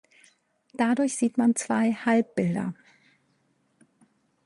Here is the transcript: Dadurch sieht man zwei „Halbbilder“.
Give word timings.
Dadurch 0.73 1.15
sieht 1.15 1.37
man 1.37 1.55
zwei 1.55 1.93
„Halbbilder“. 1.93 2.73